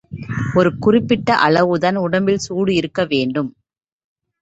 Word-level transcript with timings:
ஒரு 0.55 0.69
குறிப்பிட்ட 0.77 1.35
அளவு 1.39 1.75
தான் 1.79 2.01
உடம்பில் 2.05 2.43
சூடு 2.47 2.73
இருக்க 2.75 3.01
வேண்டும். 3.05 3.51